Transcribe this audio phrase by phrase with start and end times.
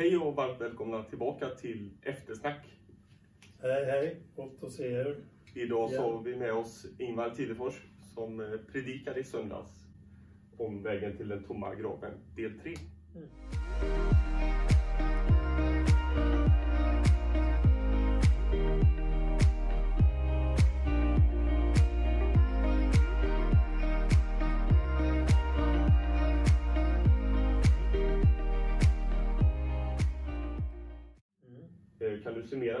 [0.00, 2.66] Hej och varmt välkomna tillbaka till Eftersnack.
[3.62, 5.16] Hej hej, gott att se er.
[5.54, 7.74] Idag så har vi med oss Ingvar Tidefors
[8.14, 9.70] som eh, predikade i söndags
[10.56, 12.74] om vägen till den tomma graven, del 3.
[13.14, 14.09] Mm.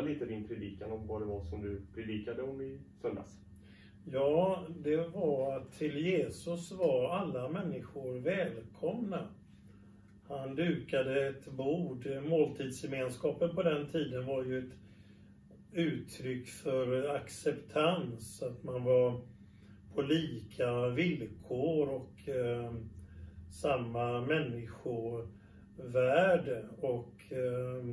[0.00, 3.38] Kan du lite din predikan om vad det var som du predikade om i söndags?
[4.04, 9.28] Ja, det var att till Jesus var alla människor välkomna.
[10.28, 12.06] Han dukade ett bord.
[12.28, 14.72] Måltidsgemenskapen på den tiden var ju ett
[15.72, 19.20] uttryck för acceptans, att man var
[19.94, 22.72] på lika villkor och eh,
[23.50, 26.64] samma människovärde.
[26.80, 27.84] Och eh,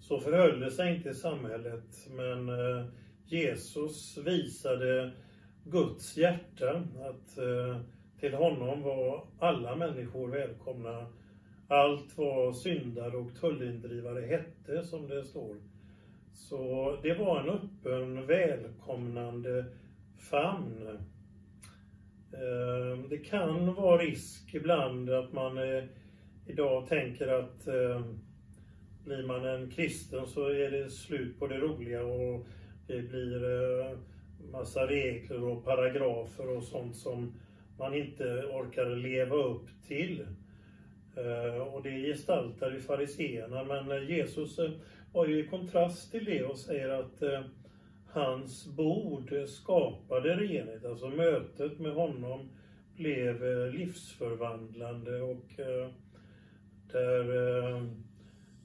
[0.00, 2.86] så förhöll det sig inte i samhället, men eh,
[3.24, 5.10] Jesus visade
[5.64, 7.80] Guds hjärta, att eh,
[8.20, 11.06] till honom var alla människor välkomna.
[11.68, 15.56] Allt vad syndare och tullindrivare hette, som det står.
[16.32, 19.64] Så det var en öppen, välkomnande
[20.30, 20.88] famn.
[22.32, 25.58] Eh, det kan vara risk ibland att man
[26.46, 27.68] idag tänker att
[29.06, 32.46] blir man en kristen så är det slut på det roliga och
[32.86, 33.98] det blir eh,
[34.52, 37.34] massa regler och paragrafer och sånt som
[37.78, 40.26] man inte orkar leva upp till.
[41.16, 44.58] Eh, och det gestaltar ju fariseerna, men eh, Jesus
[45.12, 47.22] var ju i kontrast till det och säger att
[48.06, 52.50] hans bord skapade renhet, alltså mötet med honom
[52.96, 55.46] blev livsförvandlande och
[56.92, 57.26] där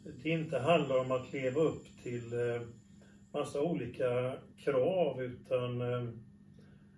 [0.04, 2.62] det inte handlar om att leva upp till eh,
[3.32, 6.10] massa olika krav utan eh,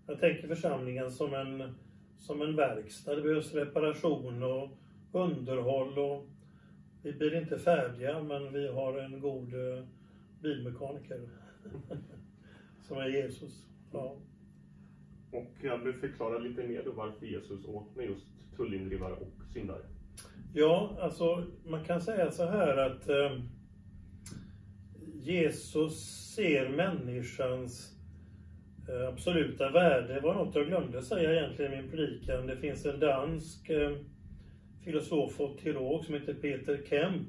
[0.08, 1.76] jag tänker församlingen som en,
[2.20, 3.16] som en verkstad.
[3.16, 4.70] Det behövs reparation och
[5.12, 6.26] underhåll och
[7.04, 9.84] vi blir inte färdiga men vi har en god eh,
[10.42, 11.30] bilmekaniker
[12.88, 13.66] som är Jesus.
[13.92, 14.16] Ja.
[15.32, 19.84] Och kan du förklara lite mer då varför Jesus åt med just tullindrivare och syndare?
[20.54, 23.40] Ja, alltså man kan säga så här att eh,
[25.14, 25.96] Jesus
[26.36, 27.94] ser människans
[28.90, 30.14] eh, absoluta värde.
[30.14, 32.48] Det var något jag glömde säga egentligen i min predikan.
[32.48, 33.96] Det finns en dansk eh,
[34.84, 37.28] filosof och teolog som heter Peter Kemp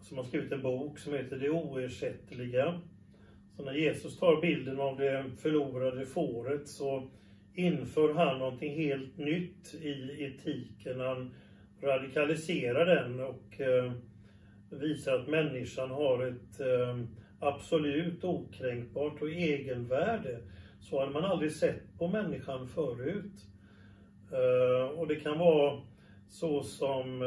[0.00, 2.80] som har skrivit en bok som heter Det oersättliga.
[3.56, 7.10] Så när Jesus tar bilden av det förlorade fåret så
[7.54, 11.00] inför han någonting helt nytt i etiken.
[11.00, 11.34] Han
[11.82, 13.92] radikaliserar den och eh,
[14.70, 17.00] visar att människan har ett eh,
[17.40, 20.38] absolut okränkbart och egenvärde.
[20.80, 23.46] Så hade man aldrig sett på människan förut.
[24.32, 25.80] Eh, och det kan vara
[26.28, 27.18] så som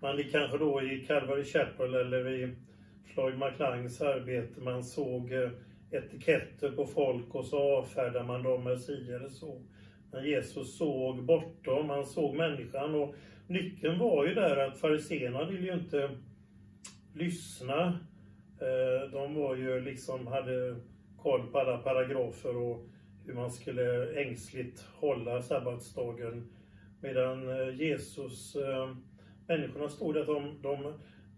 [0.00, 2.54] man kanske då i Calvary Chapel eller i
[3.14, 5.32] Floyd McLangs arbete, man såg
[5.90, 9.60] etiketter på folk och så avfärdar man dem med si eller så.
[10.12, 13.14] Men Jesus såg bortom, han såg människan och
[13.46, 16.10] nyckeln var ju där att fariséerna ville ju inte
[17.14, 18.00] lyssna.
[18.60, 20.76] Eh, de var ju liksom, hade
[21.16, 22.86] koll på alla paragrafer och
[23.26, 26.52] hur man skulle ängsligt hålla sabbatsdagen.
[27.00, 28.94] Medan eh, Jesus, eh,
[29.48, 30.94] människorna stod att de, de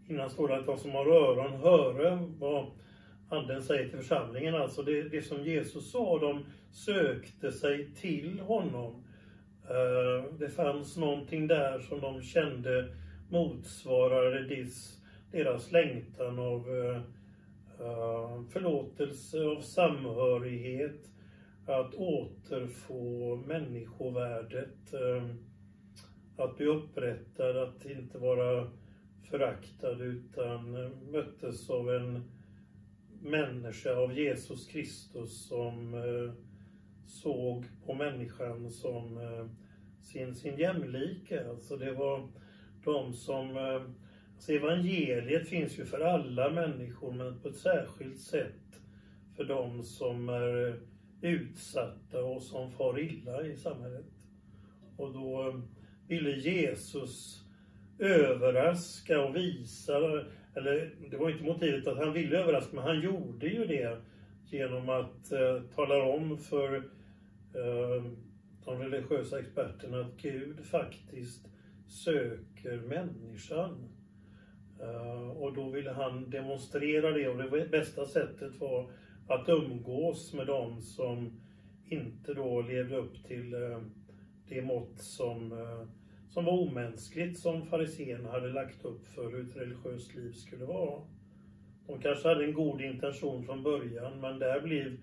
[0.09, 2.67] innan stod det att de som har öron höre vad
[3.29, 4.55] Anden säger till församlingen.
[4.55, 9.05] Alltså det, det som Jesus sa, de sökte sig till honom.
[9.69, 12.89] Eh, det fanns någonting där som de kände
[13.31, 14.67] motsvarade
[15.33, 16.97] deras längtan av eh,
[17.87, 21.09] eh, förlåtelse, av samhörighet,
[21.67, 24.95] att återfå människovärdet,
[26.37, 28.71] att bli upprättad, att inte vara
[29.31, 30.73] föraktad utan
[31.11, 32.23] möttes av en
[33.23, 36.33] människa, av Jesus Kristus som eh,
[37.07, 39.47] såg på människan som eh,
[40.01, 41.49] sin, sin jämlike.
[41.49, 42.29] Alltså det var
[42.85, 43.57] de som...
[43.57, 43.83] Eh,
[44.35, 48.81] alltså evangeliet finns ju för alla människor men på ett särskilt sätt
[49.37, 50.81] för de som är
[51.21, 54.07] utsatta och som far illa i samhället.
[54.97, 55.61] Och då eh,
[56.09, 57.45] ville Jesus
[57.99, 59.97] överraska och visa,
[60.55, 64.01] eller det var inte motivet att han ville överraska, men han gjorde ju det
[64.53, 66.77] genom att eh, tala om för
[67.55, 68.05] eh,
[68.65, 71.49] de religiösa experterna att Gud faktiskt
[71.87, 73.89] söker människan.
[74.81, 78.91] Eh, och då ville han demonstrera det och det bästa sättet var
[79.29, 81.41] att umgås med dem som
[81.85, 83.81] inte då levde upp till eh,
[84.49, 85.89] det mått som, eh,
[86.29, 91.03] som var omänskligt som fariséerna hade lagt upp för hur ett religiöst liv skulle vara.
[91.87, 94.97] De kanske hade en god intention från början men där blev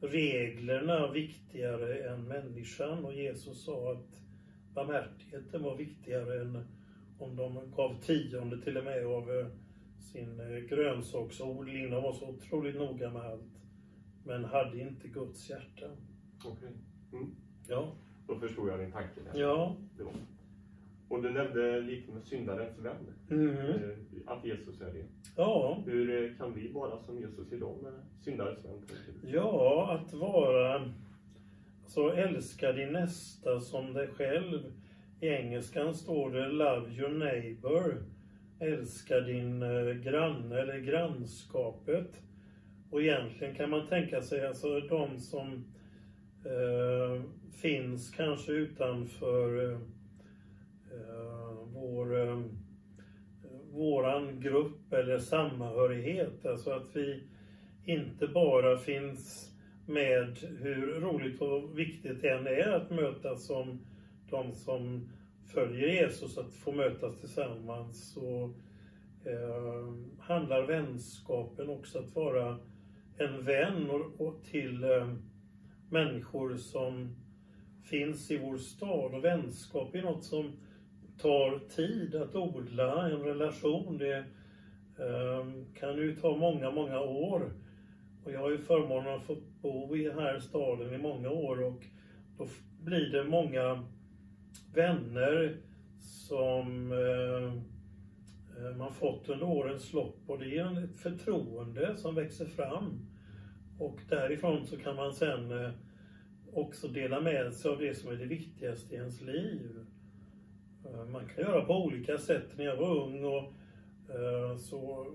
[0.00, 4.20] reglerna viktigare än människan och Jesus sa att
[4.74, 6.64] barmhärtigheten var viktigare än
[7.18, 9.46] om de gav tionde till och med av eh,
[9.98, 11.90] sin eh, grönsaksodling.
[11.90, 13.60] De var så otroligt noga med allt.
[14.24, 15.86] Men hade inte Guds hjärta.
[16.38, 16.52] Okej.
[16.52, 16.70] Okay.
[17.12, 17.34] Mm.
[17.68, 17.92] Ja.
[18.26, 19.20] Då förstod jag din tanke.
[19.20, 19.40] Där.
[19.40, 19.76] Ja.
[21.14, 23.14] Och du nämnde lite med syndarens vän.
[23.30, 23.56] Mm.
[23.56, 23.76] Eh,
[24.26, 25.04] att Jesus är det.
[25.36, 25.82] Ja.
[25.86, 28.82] Hur kan vi vara som Jesus idag med syndarens vän?
[29.22, 30.92] Ja, att vara...
[31.86, 34.72] Så älska din nästa som dig själv.
[35.20, 38.02] I engelskan står det Love your neighbor.
[38.60, 42.22] Älska din eh, granne eller grannskapet.
[42.90, 45.64] Och egentligen kan man tänka sig alltså de som
[46.44, 47.22] eh,
[47.52, 49.78] finns kanske utanför eh,
[50.90, 52.42] eh vår, eh,
[53.74, 56.46] våran grupp eller samhörighet.
[56.46, 57.22] Alltså att vi
[57.84, 59.50] inte bara finns
[59.86, 63.80] med hur roligt och viktigt det än är att mötas som
[64.30, 65.08] de som
[65.46, 68.12] följer Jesus, att få mötas tillsammans.
[68.12, 68.54] Så
[69.24, 72.58] eh, handlar vänskapen också att vara
[73.18, 75.14] en vän och, och till eh,
[75.90, 77.16] människor som
[77.82, 79.14] finns i vår stad.
[79.14, 80.52] Och vänskap är något som
[81.18, 83.98] tar tid att odla en relation.
[83.98, 84.24] Det
[84.98, 87.52] ehm, kan ju ta många, många år.
[88.24, 91.62] Och jag har ju förmånen att få bo i den här staden i många år
[91.62, 91.84] och
[92.38, 92.46] då
[92.80, 93.84] blir det många
[94.74, 95.56] vänner
[95.98, 97.44] som eh,
[98.64, 103.06] eh, man fått under årens lopp och det är ett förtroende som växer fram.
[103.78, 105.70] Och därifrån så kan man sen eh,
[106.52, 109.86] också dela med sig av det som är det viktigaste i ens liv.
[110.94, 112.46] Eh, man kan göra på olika sätt.
[112.56, 113.52] När jag var ung och
[114.14, 115.06] eh, så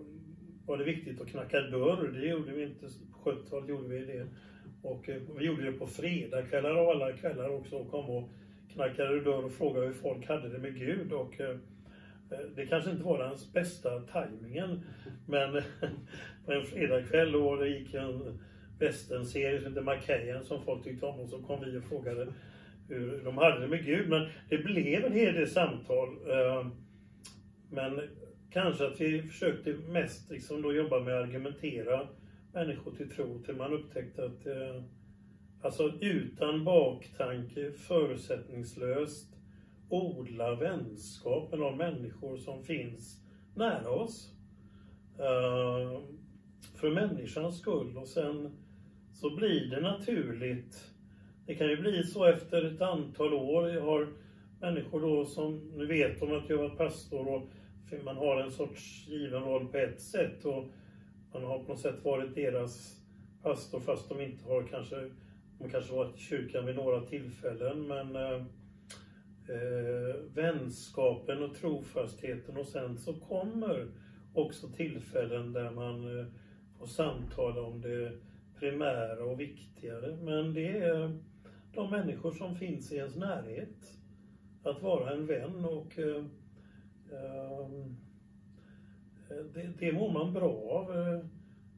[0.65, 2.07] var det viktigt att knacka dörr.
[2.13, 2.87] Det gjorde vi inte,
[3.23, 4.27] på 70-talet gjorde vi det.
[4.81, 8.29] Och eh, vi gjorde det på fredagskvällar och alla kvällar också och kom och
[8.73, 11.11] knackade dörr och frågade hur folk hade det med Gud.
[11.11, 11.57] Och, eh,
[12.55, 14.81] det kanske inte var den bästa tajmingen.
[15.25, 15.61] Men
[16.45, 18.39] på en fredagkväll och det gick en
[18.79, 22.27] västernserie som hette Macahan som folk tyckte om och så kom vi och frågade
[22.89, 24.09] hur de hade det med Gud.
[24.09, 26.07] Men det blev en hel del samtal.
[26.07, 26.67] Eh,
[27.71, 28.01] men
[28.51, 32.07] kanske att vi försökte mest liksom då jobba med att argumentera
[32.53, 34.83] människor till tro till man upptäckte att eh,
[35.61, 39.35] Alltså utan baktanke, förutsättningslöst
[39.89, 43.21] odla vänskap med de människor som finns
[43.55, 44.33] nära oss.
[45.17, 46.01] Eh,
[46.75, 48.57] för människans skull och sen
[49.13, 50.93] så blir det naturligt.
[51.49, 53.69] Det kan ju bli så efter ett antal år.
[53.69, 54.07] Jag har
[54.59, 57.49] människor då som, nu vet de att jag var pastor och
[58.03, 60.65] man har en sorts given roll på ett sätt och
[61.33, 63.01] man har på något sätt varit deras
[63.43, 65.09] pastor fast de inte har kanske
[65.59, 68.41] de kanske varit i kyrkan vid några tillfällen men eh,
[69.49, 73.87] eh, vänskapen och trofastheten och sen så kommer
[74.33, 76.25] också tillfällen där man eh,
[76.79, 78.11] får samtala om det
[78.59, 80.17] primära och viktigare.
[80.21, 81.19] Men det är
[81.73, 83.97] de människor som finns i ens närhet.
[84.63, 86.23] Att vara en vän och eh,
[87.11, 87.95] ehm,
[89.53, 90.97] det, det mår man bra av.
[90.97, 91.25] Eh,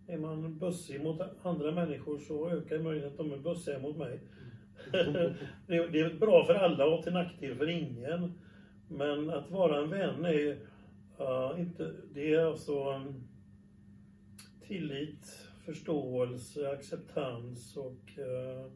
[0.07, 4.19] är man bussig mot andra människor så ökar möjligheten att de är bussiga mot mig.
[5.67, 8.33] det är bra för alla och till nackdel för ingen.
[8.87, 10.57] Men att vara en vän är
[11.19, 13.23] uh, inte, det är alltså um,
[14.67, 18.71] tillit, förståelse, acceptans och uh,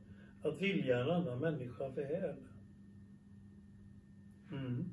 [0.45, 2.35] att vilja en annan människa väl.
[4.51, 4.85] Mm.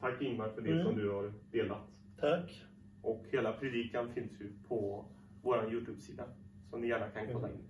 [0.00, 0.84] Tack Ingmar för det mm.
[0.84, 1.88] som du har delat.
[2.20, 2.64] Tack.
[3.02, 5.04] Och hela predikan finns ju på
[5.42, 6.24] vår Youtube-sida
[6.70, 7.64] som ni gärna kan kolla in.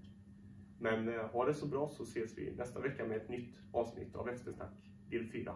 [0.79, 4.17] Men eh, ha det så bra så ses vi nästa vecka med ett nytt avsnitt
[4.17, 4.73] av Eftersnack
[5.11, 5.55] del 4.